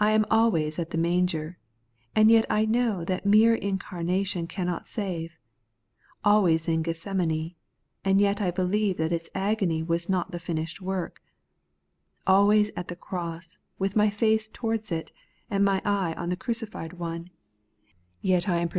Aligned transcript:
I 0.00 0.10
am 0.10 0.26
always 0.32 0.80
at 0.80 0.90
the 0.90 0.98
manger, 0.98 1.60
and 2.12 2.28
yet 2.28 2.44
I 2.50 2.64
know 2.64 3.04
that 3.04 3.24
mere 3.24 3.54
incarnation 3.54 4.48
cannot 4.48 4.88
save; 4.88 5.38
always 6.24 6.66
in 6.66 6.82
Gethsemane, 6.82 7.54
and 8.04 8.20
yet 8.20 8.40
I 8.40 8.50
believe 8.50 8.96
that 8.96 9.12
its 9.12 9.30
agony 9.36 9.80
was 9.84 10.08
not 10.08 10.32
the 10.32 10.40
finished 10.40 10.80
work; 10.82 11.22
always 12.26 12.72
at 12.74 12.88
the 12.88 12.96
cross, 12.96 13.58
with 13.78 13.94
my 13.94 14.10
face 14.10 14.48
towards 14.48 14.90
it, 14.90 15.12
and 15.48 15.64
my 15.64 15.80
eye 15.84 16.14
on 16.14 16.30
the 16.30 16.36
crucified 16.36 16.94
One, 16.94 17.20
and 17.20 17.30
yet 18.20 18.48
I 18.48 18.54
am 18.56 18.56
per 18.56 18.56
Not 18.56 18.58
Faith, 18.58 18.64
but 18.64 18.72
Christ. 18.72 18.76